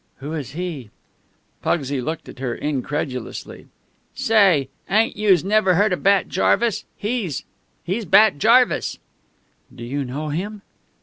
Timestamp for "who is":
0.15-0.53